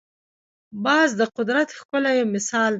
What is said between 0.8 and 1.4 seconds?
باز د